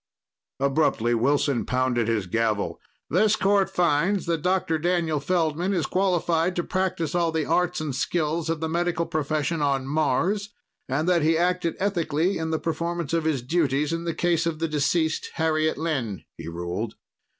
Abruptly 0.59 1.13
Wilson 1.13 1.63
pounded 1.63 2.07
his 2.07 2.25
gavel. 2.25 2.79
"This 3.11 3.35
court 3.35 3.69
finds 3.69 4.25
that 4.25 4.41
Dr. 4.41 4.79
Daniel 4.79 5.19
Feldman 5.19 5.75
is 5.75 5.85
qualified 5.85 6.55
to 6.55 6.63
practice 6.63 7.13
all 7.13 7.31
the 7.31 7.45
arts 7.45 7.79
and 7.79 7.93
skills 7.95 8.49
of 8.49 8.61
the 8.61 8.67
medical 8.67 9.05
profession 9.05 9.61
on 9.61 9.85
Mars 9.85 10.49
and 10.89 11.07
that 11.07 11.21
he 11.21 11.37
acted 11.37 11.75
ethically 11.79 12.39
in 12.39 12.49
the 12.49 12.57
performance 12.57 13.13
of 13.13 13.25
his 13.25 13.43
duties 13.43 13.93
in 13.93 14.03
the 14.05 14.15
case 14.15 14.47
of 14.47 14.57
the 14.57 14.67
deceased 14.67 15.29
Harriet 15.35 15.77
Lynn," 15.77 16.23
he 16.35 16.47
ruled. 16.47 16.95